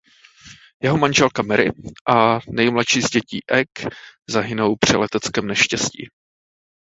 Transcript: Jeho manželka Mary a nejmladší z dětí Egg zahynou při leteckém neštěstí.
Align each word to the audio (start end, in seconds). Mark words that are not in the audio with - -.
Jeho 0.83 0.97
manželka 0.97 1.43
Mary 1.43 1.69
a 2.07 2.39
nejmladší 2.49 3.01
z 3.01 3.09
dětí 3.09 3.41
Egg 3.51 3.69
zahynou 4.29 4.75
při 4.75 4.95
leteckém 4.97 5.47
neštěstí. 5.47 6.07